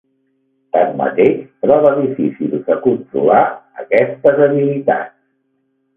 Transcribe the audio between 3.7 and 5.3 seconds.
aquestes habilitats.